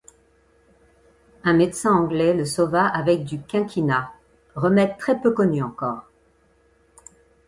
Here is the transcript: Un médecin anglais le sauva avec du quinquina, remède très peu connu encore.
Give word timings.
Un 1.43 1.53
médecin 1.53 1.91
anglais 1.93 2.33
le 2.33 2.43
sauva 2.43 2.87
avec 2.87 3.23
du 3.23 3.39
quinquina, 3.39 4.11
remède 4.55 4.97
très 4.97 5.21
peu 5.21 5.29
connu 5.29 5.61
encore. 5.61 6.05